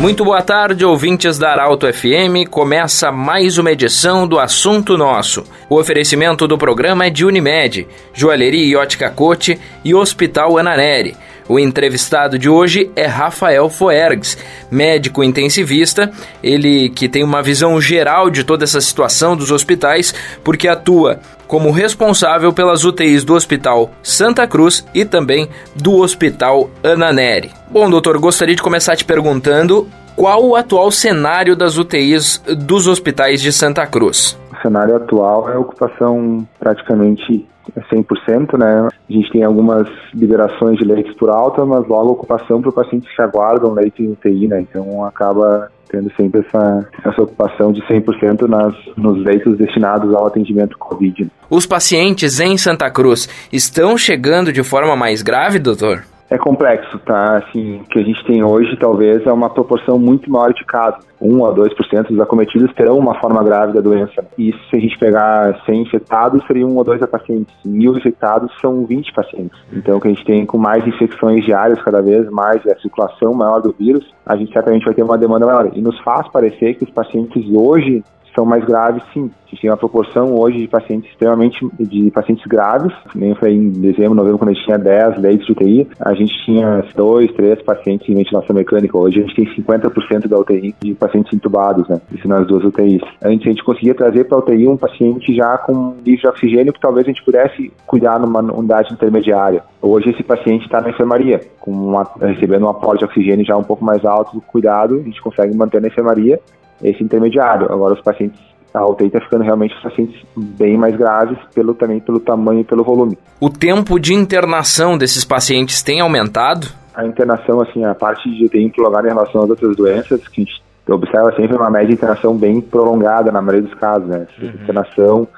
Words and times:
Muito 0.00 0.24
boa 0.24 0.40
tarde, 0.40 0.82
ouvintes 0.82 1.36
da 1.36 1.50
Arauto 1.50 1.86
FM. 1.86 2.48
Começa 2.48 3.12
mais 3.12 3.58
uma 3.58 3.70
edição 3.70 4.26
do 4.26 4.38
Assunto 4.38 4.96
Nosso. 4.96 5.44
O 5.68 5.78
oferecimento 5.78 6.48
do 6.48 6.56
programa 6.56 7.04
é 7.04 7.10
de 7.10 7.22
Unimed, 7.22 7.86
Joalheria 8.14 8.64
e 8.64 8.74
Ótica 8.74 9.10
Cote 9.10 9.60
e 9.84 9.94
Hospital 9.94 10.56
Ananeri. 10.56 11.14
O 11.46 11.58
entrevistado 11.58 12.38
de 12.38 12.48
hoje 12.48 12.90
é 12.96 13.04
Rafael 13.04 13.68
Foergs, 13.68 14.38
médico 14.70 15.22
intensivista, 15.22 16.10
ele 16.42 16.88
que 16.88 17.06
tem 17.06 17.22
uma 17.22 17.42
visão 17.42 17.78
geral 17.78 18.30
de 18.30 18.42
toda 18.42 18.64
essa 18.64 18.80
situação 18.80 19.36
dos 19.36 19.50
hospitais, 19.50 20.14
porque 20.42 20.66
atua 20.66 21.20
como 21.50 21.72
responsável 21.72 22.52
pelas 22.52 22.84
UTIs 22.84 23.24
do 23.24 23.34
Hospital 23.34 23.90
Santa 24.04 24.46
Cruz 24.46 24.86
e 24.94 25.04
também 25.04 25.48
do 25.74 25.96
Hospital 25.96 26.70
Ananeri. 26.80 27.50
Bom, 27.68 27.90
doutor, 27.90 28.16
gostaria 28.18 28.54
de 28.54 28.62
começar 28.62 28.94
te 28.94 29.04
perguntando 29.04 29.88
qual 30.14 30.46
o 30.46 30.54
atual 30.54 30.92
cenário 30.92 31.56
das 31.56 31.76
UTIs 31.76 32.40
dos 32.56 32.86
hospitais 32.86 33.42
de 33.42 33.52
Santa 33.52 33.84
Cruz. 33.84 34.38
Cenário 34.62 34.96
atual 34.96 35.48
é 35.48 35.56
ocupação 35.56 36.46
praticamente 36.58 37.46
100%, 37.92 38.58
né? 38.58 38.88
A 38.88 39.12
gente 39.12 39.30
tem 39.30 39.44
algumas 39.44 39.88
liberações 40.14 40.78
de 40.78 40.84
leitos 40.84 41.14
por 41.16 41.30
alta, 41.30 41.64
mas 41.64 41.86
logo 41.86 42.12
ocupação 42.12 42.60
para 42.60 42.72
pacientes 42.72 43.14
que 43.14 43.22
aguardam 43.22 43.72
leito 43.72 44.02
em 44.02 44.12
UTI, 44.12 44.48
né? 44.48 44.60
Então 44.60 45.04
acaba 45.04 45.70
tendo 45.88 46.10
sempre 46.14 46.40
essa, 46.46 46.88
essa 47.04 47.22
ocupação 47.22 47.72
de 47.72 47.82
100% 47.82 48.46
nas, 48.48 48.74
nos 48.96 49.22
leitos 49.24 49.58
destinados 49.58 50.14
ao 50.14 50.26
atendimento 50.26 50.78
COVID. 50.78 51.28
Os 51.50 51.66
pacientes 51.66 52.38
em 52.38 52.56
Santa 52.56 52.88
Cruz 52.90 53.28
estão 53.52 53.98
chegando 53.98 54.52
de 54.52 54.62
forma 54.62 54.94
mais 54.94 55.20
grave, 55.20 55.58
doutor? 55.58 56.04
É 56.30 56.38
complexo, 56.38 56.96
tá? 57.00 57.38
Assim, 57.38 57.80
o 57.80 57.84
que 57.86 57.98
a 57.98 58.04
gente 58.04 58.24
tem 58.24 58.44
hoje 58.44 58.76
talvez 58.76 59.26
é 59.26 59.32
uma 59.32 59.50
proporção 59.50 59.98
muito 59.98 60.30
maior 60.30 60.54
de 60.54 60.64
casos. 60.64 61.04
1 61.20 61.44
a 61.44 61.52
2% 61.52 62.06
dos 62.06 62.20
acometidos 62.20 62.72
terão 62.72 62.96
uma 62.96 63.18
forma 63.20 63.42
grave 63.42 63.72
da 63.72 63.80
doença. 63.80 64.24
E 64.38 64.52
se 64.52 64.76
a 64.76 64.78
gente 64.78 64.96
pegar 64.96 65.60
100 65.66 65.82
infectados, 65.82 66.46
seriam 66.46 66.70
1 66.70 66.76
ou 66.76 66.84
2 66.84 67.04
pacientes. 67.06 67.52
Mil 67.64 67.96
infectados 67.96 68.52
são 68.60 68.86
20 68.86 69.12
pacientes. 69.12 69.58
Então, 69.72 69.98
o 69.98 70.00
que 70.00 70.06
a 70.06 70.10
gente 70.12 70.24
tem 70.24 70.46
com 70.46 70.56
mais 70.56 70.86
infecções 70.86 71.44
diárias 71.44 71.82
cada 71.82 72.00
vez 72.00 72.30
mais, 72.30 72.64
a 72.64 72.78
circulação 72.78 73.34
maior 73.34 73.60
do 73.60 73.74
vírus, 73.76 74.08
a 74.24 74.36
gente 74.36 74.52
certamente 74.52 74.84
vai 74.84 74.94
ter 74.94 75.02
uma 75.02 75.18
demanda 75.18 75.46
maior. 75.46 75.68
E 75.74 75.82
nos 75.82 75.98
faz 75.98 76.28
parecer 76.28 76.74
que 76.74 76.84
os 76.84 76.90
pacientes 76.90 77.44
hoje 77.52 78.04
são 78.34 78.44
mais 78.44 78.64
graves, 78.64 79.02
sim. 79.12 79.30
A 79.46 79.50
gente 79.50 79.62
tem 79.62 79.70
uma 79.70 79.76
proporção 79.76 80.34
hoje 80.38 80.58
de 80.58 80.68
pacientes 80.68 81.10
extremamente 81.10 81.66
de 81.78 82.10
pacientes 82.12 82.44
graves. 82.46 82.92
Nem 83.14 83.34
foi 83.34 83.52
em 83.52 83.70
dezembro, 83.70 84.14
novembro, 84.14 84.38
quando 84.38 84.50
a 84.50 84.52
gente 84.52 84.64
tinha 84.64 84.78
10 84.78 85.18
leitos 85.18 85.46
de 85.46 85.52
UTI, 85.52 85.88
a 86.00 86.14
gente 86.14 86.32
tinha 86.44 86.84
2, 86.94 87.32
3 87.32 87.62
pacientes 87.62 88.08
em 88.08 88.14
ventilação 88.14 88.54
mecânica. 88.54 88.96
Hoje 88.96 89.18
a 89.18 89.22
gente 89.22 89.34
tem 89.34 89.64
50% 89.64 90.28
da 90.28 90.38
UTI 90.38 90.74
de 90.80 90.94
pacientes 90.94 91.32
intubados, 91.32 91.88
né? 91.88 92.00
Isso 92.12 92.28
nas 92.28 92.46
duas 92.46 92.64
UTIs. 92.64 93.02
Antes 93.22 93.46
a 93.46 93.50
gente 93.50 93.64
conseguia 93.64 93.94
trazer 93.94 94.24
para 94.24 94.38
a 94.38 94.40
UTI 94.40 94.68
um 94.68 94.76
paciente 94.76 95.34
já 95.34 95.58
com 95.58 95.96
nível 96.04 96.20
de 96.20 96.28
oxigênio 96.28 96.72
que 96.72 96.80
talvez 96.80 97.06
a 97.06 97.10
gente 97.10 97.24
pudesse 97.24 97.72
cuidar 97.86 98.20
numa 98.20 98.40
unidade 98.40 98.92
intermediária. 98.92 99.64
Hoje 99.82 100.10
esse 100.10 100.22
paciente 100.22 100.64
está 100.66 100.80
na 100.80 100.90
enfermaria, 100.90 101.40
uma, 101.66 102.06
recebendo 102.20 102.66
um 102.66 102.68
aporte 102.68 103.00
de 103.00 103.06
oxigênio 103.06 103.44
já 103.44 103.56
um 103.56 103.64
pouco 103.64 103.84
mais 103.84 104.04
alto 104.04 104.34
do 104.34 104.40
cuidado, 104.40 104.96
a 104.96 105.02
gente 105.02 105.20
consegue 105.20 105.56
manter 105.56 105.80
na 105.80 105.88
enfermaria 105.88 106.38
esse 106.82 107.02
intermediário. 107.02 107.70
Agora 107.72 107.94
os 107.94 108.00
pacientes 108.00 108.40
a 108.72 108.86
UTI 108.86 109.06
está 109.06 109.20
ficando 109.20 109.42
realmente 109.42 109.74
pacientes 109.82 110.14
bem 110.36 110.76
mais 110.78 110.96
graves 110.96 111.36
pelo 111.54 111.74
também 111.74 111.98
pelo 111.98 112.20
tamanho 112.20 112.60
e 112.60 112.64
pelo 112.64 112.84
volume. 112.84 113.18
O 113.40 113.50
tempo 113.50 113.98
de 113.98 114.14
internação 114.14 114.96
desses 114.96 115.24
pacientes 115.24 115.82
tem 115.82 116.00
aumentado? 116.00 116.68
A 116.94 117.04
internação, 117.04 117.60
assim, 117.60 117.84
a 117.84 117.94
parte 117.94 118.30
de 118.30 118.44
UTI 118.44 118.70
prolongada 118.70 119.08
em 119.08 119.12
relação 119.12 119.42
às 119.42 119.50
outras 119.50 119.76
doenças, 119.76 120.26
que 120.28 120.42
a 120.42 120.44
gente 120.44 120.62
observa 120.88 121.34
sempre 121.34 121.56
uma 121.56 121.70
média 121.70 121.88
de 121.88 121.94
internação 121.94 122.36
bem 122.36 122.60
prolongada 122.60 123.30
na 123.32 123.40
maioria 123.40 123.68
dos 123.68 123.78
casos, 123.78 124.08
né? 124.08 124.26
Uhum. 124.40 124.48
Internação 124.48 125.28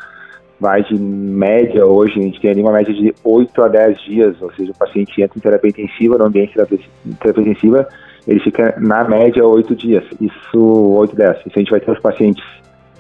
vai 0.59 0.83
de 0.85 0.95
média 0.97 1.85
hoje, 1.85 2.21
a 2.21 2.23
gente 2.23 2.41
tem 2.41 2.51
ali 2.51 2.63
uma 2.63 2.73
média 2.73 2.95
de 2.95 3.13
8 3.25 3.63
a 3.63 3.69
10 3.69 4.01
dias, 4.03 4.41
ou 4.41 4.53
seja, 4.53 4.71
o 4.71 4.77
paciente 4.77 5.21
entra 5.21 5.37
em 5.37 5.41
terapia 5.41 5.71
intensiva, 5.71 6.17
no 6.17 6.27
ambiente 6.27 6.55
de 6.55 7.15
terapia 7.17 7.43
intensiva, 7.43 7.89
ele 8.27 8.41
fica 8.41 8.75
na 8.79 9.05
média 9.05 9.47
oito 9.47 9.75
dias. 9.75 10.05
Isso, 10.21 10.59
oito, 10.59 11.15
dez. 11.17 11.39
Isso 11.41 11.53
a 11.55 11.59
gente 11.59 11.71
vai 11.71 11.81
ter 11.81 11.91
os 11.91 12.01
pacientes 12.01 12.45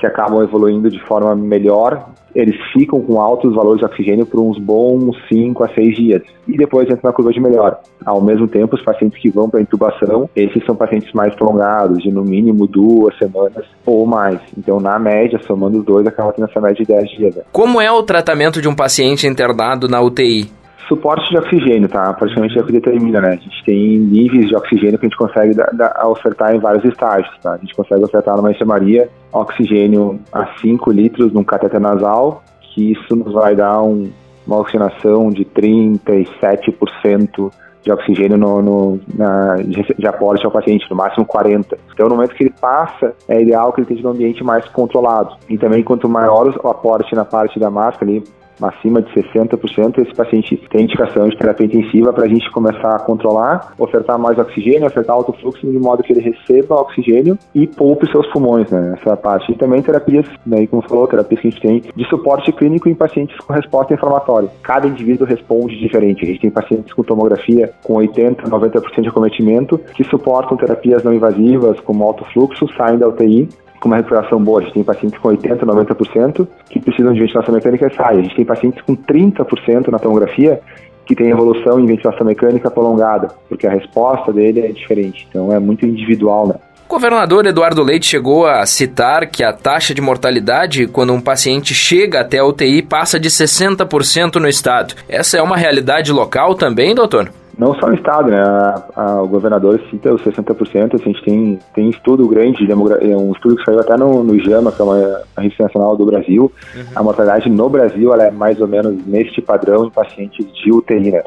que 0.02 0.06
acabam 0.06 0.42
evoluindo 0.42 0.90
de 0.90 0.98
forma 1.04 1.32
melhor, 1.36 2.08
eles 2.34 2.56
ficam 2.72 3.00
com 3.00 3.20
altos 3.20 3.54
valores 3.54 3.78
de 3.78 3.84
oxigênio 3.84 4.26
por 4.26 4.40
uns 4.40 4.58
bons 4.58 5.16
5 5.28 5.62
a 5.62 5.68
6 5.68 5.96
dias 5.96 6.22
e 6.48 6.56
depois 6.56 6.88
entra 6.88 7.00
na 7.04 7.12
curva 7.12 7.30
de 7.30 7.38
melhora. 7.38 7.78
Ao 8.04 8.20
mesmo 8.20 8.48
tempo, 8.48 8.74
os 8.74 8.82
pacientes 8.82 9.20
que 9.20 9.30
vão 9.30 9.48
para 9.48 9.60
intubação, 9.60 10.28
esses 10.34 10.64
são 10.64 10.74
pacientes 10.74 11.12
mais 11.12 11.32
prolongados, 11.36 12.02
de 12.02 12.10
no 12.10 12.24
mínimo 12.24 12.66
duas 12.66 13.16
semanas 13.16 13.64
ou 13.86 14.04
mais. 14.04 14.40
Então, 14.58 14.80
na 14.80 14.98
média, 14.98 15.38
somando 15.46 15.78
os 15.78 15.84
dois, 15.84 16.04
acaba 16.04 16.32
tendo 16.32 16.48
essa 16.48 16.60
média 16.60 16.84
de 16.84 16.92
10 16.92 17.10
dias. 17.10 17.38
Como 17.52 17.80
é 17.80 17.92
o 17.92 18.02
tratamento 18.02 18.60
de 18.60 18.68
um 18.68 18.74
paciente 18.74 19.26
internado 19.28 19.86
na 19.86 20.00
UTI? 20.00 20.61
Suporte 20.88 21.28
de 21.30 21.38
oxigênio, 21.38 21.88
tá? 21.88 22.12
Praticamente 22.12 22.58
é 22.58 22.62
o 22.62 22.66
que 22.66 22.72
determina, 22.72 23.20
né? 23.20 23.28
A 23.30 23.36
gente 23.36 23.64
tem 23.64 23.98
níveis 23.98 24.48
de 24.48 24.56
oxigênio 24.56 24.98
que 24.98 25.06
a 25.06 25.08
gente 25.08 25.18
consegue 25.18 25.54
da, 25.54 25.66
da, 25.66 26.08
ofertar 26.08 26.52
em 26.54 26.58
vários 26.58 26.84
estágios, 26.84 27.32
tá? 27.42 27.52
A 27.52 27.58
gente 27.58 27.74
consegue 27.74 28.04
ofertar 28.04 28.36
numa 28.36 28.50
enfermaria 28.50 29.08
oxigênio 29.32 30.18
a 30.32 30.46
5 30.60 30.90
litros 30.92 31.32
num 31.32 31.44
cateter 31.44 31.80
nasal, 31.80 32.42
que 32.60 32.92
isso 32.92 33.16
nos 33.16 33.32
vai 33.32 33.54
dar 33.54 33.82
um, 33.82 34.10
uma 34.46 34.58
oxigenação 34.58 35.30
de 35.30 35.44
37% 35.44 37.52
de 37.82 37.90
oxigênio 37.90 38.38
no, 38.38 38.62
no 38.62 39.00
na, 39.14 39.56
de, 39.56 39.84
de, 39.98 40.06
aporte 40.06 40.46
ao 40.46 40.52
paciente, 40.52 40.88
no 40.88 40.96
máximo 40.96 41.26
40. 41.26 41.76
Então, 41.92 42.08
no 42.08 42.14
momento 42.14 42.34
que 42.34 42.44
ele 42.44 42.54
passa, 42.60 43.12
é 43.28 43.42
ideal 43.42 43.72
que 43.72 43.80
ele 43.80 43.88
esteja 43.88 44.04
num 44.04 44.14
ambiente 44.14 44.44
mais 44.44 44.64
controlado. 44.68 45.36
E 45.48 45.58
também, 45.58 45.82
quanto 45.82 46.08
maior 46.08 46.54
o 46.62 46.68
aporte 46.68 47.14
na 47.14 47.24
parte 47.24 47.58
da 47.58 47.70
máscara, 47.70 48.10
ali, 48.10 48.22
acima 48.68 49.02
de 49.02 49.12
60%, 49.12 49.98
esse 49.98 50.14
paciente 50.14 50.56
tem 50.70 50.82
indicação 50.82 51.28
de 51.28 51.36
terapia 51.36 51.66
intensiva 51.66 52.12
para 52.12 52.24
a 52.24 52.28
gente 52.28 52.50
começar 52.50 52.96
a 52.96 52.98
controlar, 52.98 53.72
ofertar 53.78 54.18
mais 54.18 54.38
oxigênio, 54.38 54.86
ofertar 54.86 55.16
alto 55.16 55.32
fluxo, 55.34 55.66
de 55.66 55.78
modo 55.78 56.02
que 56.02 56.12
ele 56.12 56.20
receba 56.20 56.80
oxigênio 56.80 57.38
e 57.54 57.66
poupe 57.66 58.10
seus 58.10 58.26
pulmões, 58.28 58.70
né? 58.70 58.96
Essa 59.00 59.16
parte. 59.16 59.52
E 59.52 59.54
também 59.56 59.82
terapias, 59.82 60.26
né, 60.46 60.66
como 60.66 60.82
falou, 60.82 61.06
terapias 61.06 61.40
que 61.40 61.48
a 61.48 61.50
gente 61.50 61.60
tem 61.60 61.82
de 61.94 62.08
suporte 62.08 62.52
clínico 62.52 62.88
em 62.88 62.94
pacientes 62.94 63.36
com 63.38 63.52
resposta 63.52 63.94
inflamatória. 63.94 64.48
Cada 64.62 64.86
indivíduo 64.86 65.26
responde 65.26 65.78
diferente. 65.78 66.24
A 66.24 66.26
gente 66.26 66.40
tem 66.40 66.50
pacientes 66.50 66.92
com 66.92 67.02
tomografia 67.02 67.72
com 67.82 67.94
80%, 67.94 68.42
90% 68.48 69.02
de 69.02 69.08
acometimento 69.08 69.78
que 69.94 70.04
suportam 70.04 70.56
terapias 70.56 71.02
não 71.02 71.12
invasivas, 71.12 71.80
como 71.80 72.04
alto 72.04 72.24
fluxo, 72.32 72.66
saem 72.76 72.98
da 72.98 73.08
UTI 73.08 73.48
com 73.82 73.88
uma 73.88 73.96
recuperação 73.96 74.42
boa. 74.42 74.60
A 74.60 74.62
gente 74.62 74.74
tem 74.74 74.84
pacientes 74.84 75.18
com 75.18 75.28
80%, 75.28 75.58
90% 75.58 76.46
que 76.70 76.80
precisam 76.80 77.12
de 77.12 77.20
ventilação 77.20 77.52
mecânica 77.52 77.88
e 77.88 77.96
saem. 77.96 78.20
A 78.20 78.22
gente 78.22 78.36
tem 78.36 78.44
pacientes 78.44 78.80
com 78.82 78.96
30% 78.96 79.88
na 79.88 79.98
tomografia 79.98 80.60
que 81.04 81.16
tem 81.16 81.30
evolução 81.30 81.80
em 81.80 81.86
ventilação 81.86 82.24
mecânica 82.24 82.70
prolongada, 82.70 83.28
porque 83.48 83.66
a 83.66 83.70
resposta 83.70 84.32
dele 84.32 84.60
é 84.60 84.68
diferente. 84.68 85.26
Então 85.28 85.52
é 85.52 85.58
muito 85.58 85.84
individual, 85.84 86.46
né? 86.46 86.54
O 86.86 86.92
governador 86.92 87.46
Eduardo 87.46 87.82
Leite 87.82 88.06
chegou 88.06 88.46
a 88.46 88.64
citar 88.66 89.26
que 89.26 89.42
a 89.42 89.52
taxa 89.52 89.94
de 89.94 90.00
mortalidade 90.00 90.86
quando 90.86 91.12
um 91.12 91.20
paciente 91.20 91.74
chega 91.74 92.20
até 92.20 92.38
a 92.38 92.44
UTI 92.44 92.82
passa 92.82 93.18
de 93.18 93.30
60% 93.30 94.36
no 94.36 94.46
estado. 94.46 94.94
Essa 95.08 95.38
é 95.38 95.42
uma 95.42 95.56
realidade 95.56 96.12
local 96.12 96.54
também, 96.54 96.94
doutor? 96.94 97.32
Não 97.58 97.74
só 97.74 97.86
no 97.86 97.94
estado, 97.94 98.30
né? 98.30 98.40
A, 98.40 98.84
a, 98.96 99.22
o 99.22 99.28
governador 99.28 99.80
cita 99.90 100.12
os 100.12 100.22
60%, 100.22 100.94
assim, 100.94 101.10
a 101.10 101.12
gente 101.12 101.24
tem, 101.24 101.58
tem 101.74 101.90
estudo 101.90 102.26
grande, 102.26 102.70
é 102.70 102.74
um 102.74 103.32
estudo 103.32 103.56
que 103.56 103.64
saiu 103.64 103.80
até 103.80 103.96
no, 103.96 104.22
no 104.24 104.38
JAMA, 104.38 104.72
que 104.72 104.80
é 104.80 104.84
uma, 104.84 105.20
revista 105.36 105.64
nacional 105.64 105.96
do 105.96 106.06
Brasil. 106.06 106.50
Uhum. 106.74 106.82
A 106.94 107.02
mortalidade 107.02 107.50
no 107.50 107.68
Brasil 107.68 108.12
ela 108.12 108.24
é 108.24 108.30
mais 108.30 108.60
ou 108.60 108.66
menos 108.66 109.06
neste 109.06 109.42
padrão 109.42 109.86
em 109.86 109.90
pacientes 109.90 110.46
de 110.54 110.72
UTI, 110.72 111.10
né? 111.10 111.22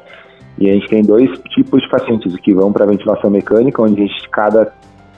E 0.57 0.69
a 0.69 0.73
gente 0.73 0.87
tem 0.87 1.03
dois 1.03 1.29
tipos 1.53 1.81
de 1.81 1.89
pacientes, 1.89 2.35
que 2.37 2.53
vão 2.53 2.71
para 2.71 2.85
ventilação 2.85 3.29
mecânica, 3.29 3.81
onde 3.81 4.01
a 4.01 4.05
gente, 4.05 4.29
cada 4.29 4.73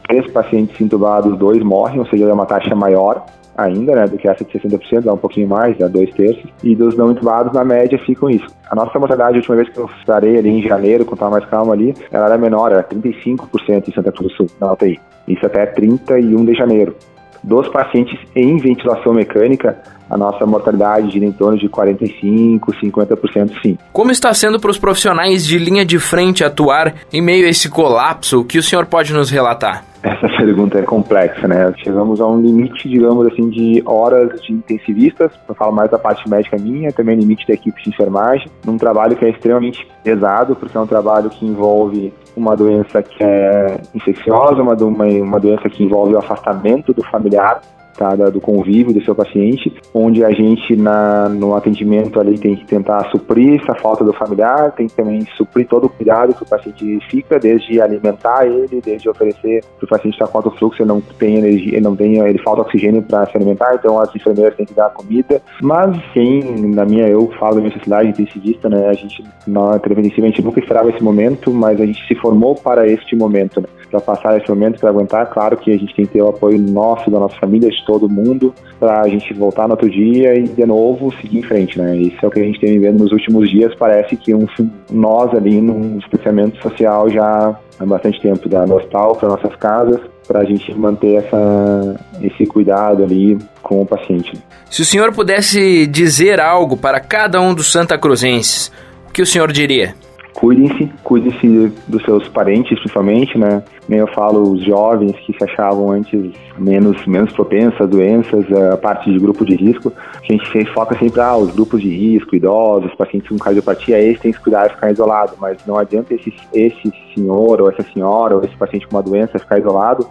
três 0.07 0.29
pacientes 0.31 0.79
intubados, 0.81 1.37
dois 1.37 1.61
morrem, 1.61 1.99
ou 1.99 2.07
seja, 2.07 2.25
é 2.25 2.33
uma 2.33 2.45
taxa 2.45 2.73
maior 2.73 3.23
ainda, 3.57 3.95
né, 3.95 4.05
do 4.05 4.17
que 4.17 4.27
essa 4.27 4.43
de 4.43 4.51
60%, 4.51 5.01
dá 5.01 5.13
um 5.13 5.17
pouquinho 5.17 5.47
mais, 5.47 5.77
dá 5.77 5.87
dois 5.87 6.13
terços, 6.13 6.45
e 6.63 6.75
dos 6.75 6.95
não 6.95 7.11
intubados, 7.11 7.51
na 7.53 7.65
média, 7.65 7.97
ficam 8.05 8.29
isso. 8.29 8.47
A 8.69 8.75
nossa 8.75 8.97
mortalidade, 8.99 9.35
a 9.35 9.37
última 9.39 9.55
vez 9.55 9.69
que 9.69 9.77
eu 9.79 9.89
estarei 9.99 10.37
ali 10.37 10.49
em 10.49 10.61
janeiro, 10.61 11.03
quando 11.03 11.15
estava 11.15 11.31
mais 11.31 11.45
calmo 11.45 11.73
ali, 11.73 11.93
ela 12.11 12.27
era 12.27 12.37
menor, 12.37 12.71
era 12.71 12.83
35% 12.83 13.89
em 13.89 13.93
Santa 13.93 14.11
Cruz 14.11 14.31
do 14.31 14.37
Sul, 14.37 14.47
na 14.59 14.73
UTI. 14.73 14.99
Isso 15.27 15.45
até 15.45 15.65
31 15.65 16.45
de 16.45 16.53
janeiro. 16.53 16.95
Dos 17.43 17.67
pacientes 17.69 18.19
em 18.35 18.57
ventilação 18.57 19.13
mecânica, 19.13 19.77
a 20.09 20.17
nossa 20.17 20.45
mortalidade 20.45 21.11
gira 21.11 21.25
em 21.25 21.31
torno 21.31 21.57
de 21.57 21.67
45, 21.69 22.73
50% 22.73 23.61
sim. 23.61 23.77
Como 23.91 24.11
está 24.11 24.33
sendo 24.33 24.59
para 24.59 24.71
os 24.71 24.77
profissionais 24.77 25.45
de 25.45 25.57
linha 25.57 25.85
de 25.85 25.99
frente 25.99 26.43
atuar 26.43 26.93
em 27.11 27.21
meio 27.21 27.45
a 27.45 27.49
esse 27.49 27.69
colapso? 27.69 28.41
O 28.41 28.45
que 28.45 28.57
o 28.57 28.63
senhor 28.63 28.85
pode 28.85 29.13
nos 29.13 29.29
relatar? 29.29 29.83
Essa 30.03 30.27
pergunta 30.37 30.79
é 30.79 30.83
complexa, 30.83 31.47
né? 31.47 31.73
Chegamos 31.83 32.21
a 32.21 32.25
um 32.25 32.39
limite, 32.41 32.87
digamos 32.87 33.27
assim, 33.27 33.49
de 33.49 33.83
horas 33.85 34.41
de 34.41 34.53
intensivistas, 34.53 35.31
eu 35.47 35.55
falo 35.55 35.71
mais 35.71 35.89
da 35.89 35.97
parte 35.97 36.29
médica 36.29 36.57
minha, 36.57 36.91
também 36.91 37.17
limite 37.17 37.47
da 37.47 37.53
equipe 37.53 37.81
de 37.83 37.89
enfermagem, 37.89 38.47
num 38.65 38.77
trabalho 38.77 39.15
que 39.15 39.25
é 39.25 39.29
extremamente 39.29 39.87
pesado, 40.03 40.55
porque 40.55 40.77
é 40.77 40.79
um 40.79 40.87
trabalho 40.87 41.29
que 41.29 41.45
envolve 41.45 42.13
uma 42.35 42.55
doença 42.55 43.01
que 43.01 43.23
é 43.23 43.81
infecciosa, 43.95 44.61
uma, 44.61 44.73
uma, 44.75 45.05
uma 45.05 45.39
doença 45.39 45.67
que 45.69 45.83
envolve 45.83 46.13
o 46.13 46.19
afastamento 46.19 46.93
do 46.93 47.03
familiar, 47.03 47.61
tá, 47.97 48.15
do 48.15 48.39
convívio 48.39 48.93
do 48.93 49.03
seu 49.03 49.15
paciente, 49.15 49.73
onde 49.93 50.23
a 50.23 50.31
gente 50.31 50.75
na, 50.75 51.27
no 51.27 51.55
atendimento 51.55 52.19
ali 52.19 52.37
tem 52.37 52.55
que 52.55 52.65
tentar 52.65 53.09
suprir 53.09 53.61
essa 53.61 53.75
falta 53.75 54.03
do 54.03 54.13
familiar, 54.13 54.71
tem 54.71 54.87
que 54.87 54.95
também 54.95 55.25
suprir 55.35 55.67
todo 55.67 55.85
o 55.85 55.89
cuidado 55.89 56.33
que 56.33 56.43
o 56.43 56.47
paciente 56.47 56.99
fica, 57.09 57.39
desde 57.39 57.81
alimentar 57.81 58.45
ele, 58.45 58.81
desde 58.83 59.09
oferecer 59.09 59.63
para 59.77 59.85
o 59.85 59.89
paciente 59.89 60.13
estar 60.13 60.27
com 60.27 60.37
alto 60.37 60.51
fluxo, 60.51 60.81
ele 60.81 60.89
não 60.89 61.01
tem 61.01 61.37
energia, 61.37 61.73
ele 61.73 61.81
não 61.81 61.95
tem, 61.95 62.17
ele 62.19 62.37
falta 62.39 62.61
oxigênio 62.61 63.01
para 63.01 63.25
se 63.25 63.35
alimentar, 63.35 63.75
então 63.75 63.99
as 63.99 64.13
enfermeiras 64.15 64.55
têm 64.55 64.65
que 64.65 64.73
dar 64.73 64.89
comida. 64.91 65.41
Mas 65.61 65.97
quem, 66.13 66.43
na 66.67 66.85
minha, 66.85 67.07
eu 67.07 67.31
falo 67.39 67.55
da 67.55 67.61
minha 67.61 67.73
sociedade 67.73 68.09
intensivista, 68.09 68.69
né, 68.69 68.87
a 68.87 68.93
gente 68.93 69.23
na 69.45 69.79
terapia 69.79 70.03
a 70.07 70.27
gente 70.27 70.41
nunca 70.41 70.59
esperava 70.59 70.89
esse 70.89 71.03
momento, 71.03 71.51
mas 71.51 71.79
a 71.79 71.85
gente 71.85 72.05
se 72.07 72.15
formou 72.15 72.55
para 72.55 72.87
este 72.87 73.15
momento, 73.15 73.61
né, 73.61 73.67
para 73.89 74.01
passar 74.01 74.37
esse 74.37 74.49
momento, 74.49 74.79
para 74.79 74.89
aguentar. 74.89 75.29
Claro 75.29 75.57
que 75.57 75.71
a 75.71 75.77
gente 75.77 75.95
tem 75.95 76.05
que 76.05 76.13
ter 76.13 76.21
o 76.21 76.29
apoio 76.29 76.59
nosso, 76.59 77.09
da 77.09 77.19
nossa 77.19 77.35
família, 77.37 77.69
de 77.69 77.85
todo 77.85 78.09
mundo 78.09 78.53
para 78.79 79.01
a 79.01 79.07
gente 79.07 79.33
voltar 79.33 79.67
no 79.67 79.73
outro 79.73 79.89
dia 79.89 80.37
e 80.37 80.43
de 80.43 80.65
novo 80.65 81.13
seguir 81.21 81.39
em 81.39 81.43
frente, 81.43 81.79
né? 81.79 81.95
Isso 81.95 82.17
é 82.21 82.27
o 82.27 82.31
que 82.31 82.39
a 82.39 82.43
gente 82.43 82.59
tem 82.59 82.73
vivendo 82.73 82.99
nos 82.99 83.11
últimos 83.11 83.49
dias. 83.49 83.73
Parece 83.75 84.15
que 84.15 84.33
um, 84.33 84.45
nós 84.91 85.33
ali 85.33 85.61
num 85.61 85.97
distanciamento 85.97 86.61
social 86.61 87.09
já 87.09 87.57
há 87.79 87.85
bastante 87.85 88.21
tempo 88.21 88.47
da 88.49 88.65
nostal 88.65 89.15
para 89.15 89.29
nossas 89.29 89.55
casas 89.55 89.99
para 90.27 90.41
a 90.41 90.43
gente 90.43 90.73
manter 90.73 91.15
essa, 91.15 91.95
esse 92.21 92.45
cuidado 92.45 93.03
ali 93.03 93.37
com 93.63 93.81
o 93.81 93.85
paciente. 93.85 94.33
Se 94.69 94.81
o 94.81 94.85
senhor 94.85 95.13
pudesse 95.13 95.87
dizer 95.87 96.39
algo 96.41 96.75
para 96.75 96.99
cada 96.99 97.39
um 97.39 97.53
dos 97.53 97.71
Santa 97.71 97.97
Cruzenses, 97.97 98.71
o 99.09 99.13
que 99.13 99.21
o 99.21 99.25
senhor 99.25 99.51
diria? 99.51 99.95
Cuidem-se, 100.37 100.85
cuidem-se 101.03 101.73
dos 101.87 102.03
seus 102.03 102.27
parentes, 102.29 102.77
principalmente, 102.77 103.35
né? 103.39 103.63
Nem 103.89 103.99
eu 103.99 104.07
falo 104.07 104.51
os 104.51 104.63
jovens 104.63 105.13
que 105.25 105.33
se 105.33 105.43
achavam 105.43 105.89
antes 105.91 106.31
menos, 106.59 107.03
menos 107.07 107.33
propensos 107.33 107.81
a 107.81 107.87
doenças, 107.87 108.45
a 108.71 108.77
parte 108.77 109.11
de 109.11 109.17
grupo 109.17 109.43
de 109.43 109.55
risco. 109.55 109.91
A 109.97 110.31
gente 110.31 110.65
foca 110.73 110.95
sempre, 110.99 111.19
ah, 111.21 111.35
os 111.35 111.55
grupos 111.55 111.81
de 111.81 111.89
risco, 111.89 112.35
idosos, 112.35 112.93
pacientes 112.93 113.27
com 113.27 113.37
cardiopatia, 113.37 113.99
esse 113.99 114.21
tem 114.21 114.31
que 114.31 114.39
cuidar 114.39 114.67
e 114.67 114.69
ficar 114.69 114.91
isolado, 114.91 115.33
mas 115.39 115.57
não 115.65 115.75
adianta 115.75 116.13
esse, 116.13 116.31
esse 116.53 116.93
senhor 117.15 117.59
ou 117.59 117.71
essa 117.71 117.81
senhora 117.91 118.35
ou 118.35 118.43
esse 118.43 118.55
paciente 118.55 118.87
com 118.87 118.95
uma 118.95 119.03
doença 119.03 119.39
ficar 119.39 119.57
isolado 119.57 120.07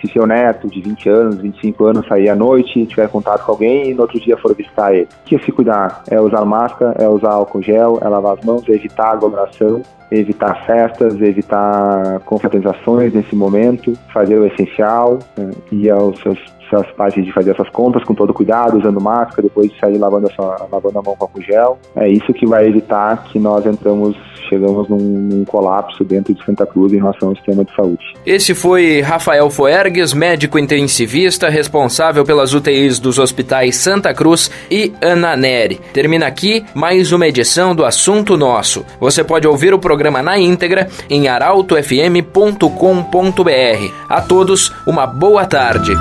se 0.00 0.12
seu 0.12 0.26
neto 0.26 0.68
de 0.68 0.80
20 0.80 1.08
anos, 1.08 1.36
25 1.36 1.84
anos 1.84 2.06
sair 2.06 2.28
à 2.28 2.36
noite, 2.36 2.86
tiver 2.86 3.08
contato 3.08 3.44
com 3.44 3.52
alguém 3.52 3.90
e 3.90 3.94
no 3.94 4.02
outro 4.02 4.20
dia 4.20 4.36
for 4.36 4.54
visitar 4.54 4.94
ele. 4.94 5.08
O 5.24 5.28
que 5.28 5.36
é 5.36 5.38
se 5.38 5.52
cuidar? 5.52 6.02
É 6.10 6.20
usar 6.20 6.44
máscara, 6.44 6.94
é 6.98 7.08
usar 7.08 7.32
álcool 7.32 7.62
gel, 7.62 7.98
é 8.00 8.08
lavar 8.08 8.38
as 8.38 8.44
mãos, 8.44 8.68
é 8.68 8.72
evitar 8.72 9.12
aglomeração, 9.12 9.82
evitar 10.10 10.66
festas, 10.66 11.20
evitar 11.20 12.20
confraternizações 12.20 13.12
nesse 13.12 13.34
momento, 13.34 13.92
fazer 14.12 14.38
o 14.38 14.46
essencial 14.46 15.18
né, 15.36 15.50
e 15.70 15.90
aos 15.90 16.18
seus 16.20 16.38
suas 16.68 16.86
partes 16.92 17.24
de 17.24 17.32
fazer 17.32 17.52
essas 17.52 17.68
compras 17.70 18.04
com 18.04 18.14
todo 18.14 18.34
cuidado, 18.34 18.78
usando 18.78 19.00
máscara, 19.00 19.42
depois 19.42 19.70
de 19.70 19.78
sair 19.78 19.98
lavando 19.98 20.28
a, 20.28 20.30
sua, 20.30 20.68
lavando 20.70 20.98
a 20.98 21.02
mão 21.02 21.16
com 21.16 21.24
álcool 21.24 21.42
gel. 21.42 21.78
É 21.96 22.08
isso 22.08 22.32
que 22.32 22.46
vai 22.46 22.66
evitar 22.66 23.24
que 23.24 23.38
nós 23.38 23.64
entramos 23.66 24.16
chegamos 24.48 24.88
num, 24.88 24.98
num, 24.98 25.44
colapso 25.44 26.02
dentro 26.04 26.34
de 26.34 26.44
Santa 26.44 26.66
Cruz 26.66 26.92
em 26.92 26.96
relação 26.96 27.28
ao 27.28 27.36
sistema 27.36 27.64
de 27.64 27.74
saúde. 27.74 28.02
Esse 28.24 28.54
foi 28.54 29.00
Rafael 29.00 29.48
Foergues, 29.50 30.12
médico 30.12 30.58
intensivista 30.58 31.48
responsável 31.48 32.24
pelas 32.24 32.54
UTIs 32.54 32.98
dos 32.98 33.18
hospitais 33.18 33.76
Santa 33.76 34.12
Cruz 34.14 34.50
e 34.70 34.92
Ana 35.00 35.36
Neri. 35.36 35.80
Termina 35.92 36.26
aqui 36.26 36.64
mais 36.74 37.12
uma 37.12 37.28
edição 37.28 37.74
do 37.74 37.84
Assunto 37.84 38.36
Nosso. 38.36 38.84
Você 38.98 39.22
pode 39.22 39.46
ouvir 39.46 39.74
o 39.74 39.78
programa 39.78 40.22
na 40.22 40.38
íntegra 40.38 40.88
em 41.08 41.28
arautofm.com.br. 41.28 43.92
A 44.08 44.22
todos, 44.22 44.72
uma 44.86 45.06
boa 45.06 45.44
tarde. 45.44 45.92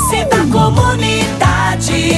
Interesse 0.00 0.24
da 0.24 0.38
comunidade, 0.46 2.09